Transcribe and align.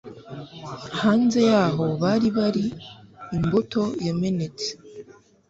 Hanze 1.01 1.39
yaho 1.51 1.85
bari 2.01 2.27
bari 2.37 2.65
imbuto 3.37 3.81
yamenetse 4.05 4.67